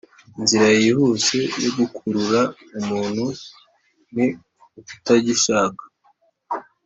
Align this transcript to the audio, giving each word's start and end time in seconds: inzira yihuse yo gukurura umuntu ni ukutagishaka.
inzira 0.39 0.67
yihuse 0.81 1.37
yo 1.63 1.71
gukurura 1.77 2.41
umuntu 2.79 3.25
ni 4.13 4.25
ukutagishaka. 4.79 5.83